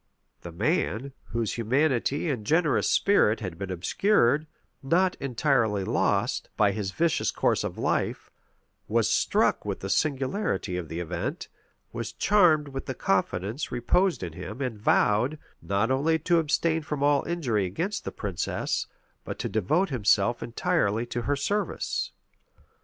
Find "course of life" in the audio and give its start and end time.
7.29-8.31